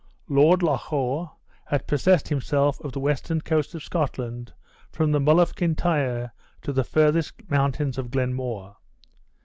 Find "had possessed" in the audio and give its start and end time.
1.67-2.29